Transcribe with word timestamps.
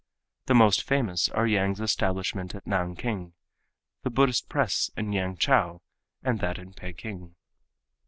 The 0.47 0.55
most 0.55 0.81
famous 0.81 1.29
are 1.29 1.45
Yang's 1.45 1.79
establishment 1.79 2.55
at 2.55 2.65
Nanking, 2.65 3.33
the 4.01 4.09
Buddhist 4.09 4.49
Press 4.49 4.89
in 4.97 5.13
Yangchow 5.13 5.79
and 6.23 6.39
that 6.39 6.57
in 6.57 6.73
Peking. 6.73 7.35